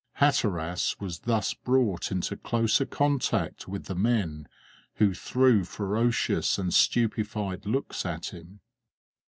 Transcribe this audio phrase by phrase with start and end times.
[0.13, 4.47] Hatteras was thus brought into closer contact with the men,
[4.95, 8.61] who threw ferocious and stupefied looks at him.